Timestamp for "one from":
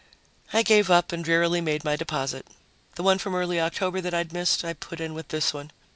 3.03-3.35